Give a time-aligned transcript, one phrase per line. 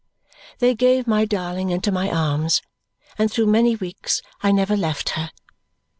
[0.57, 2.63] They gave my darling into my arms,
[3.19, 5.29] and through many weeks I never left her.